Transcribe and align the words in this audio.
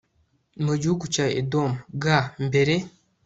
mu 0.65 0.73
gihugu 0.81 1.03
cya 1.15 1.25
Edomu 1.39 1.75
g 2.01 2.05
mbere 2.47 2.75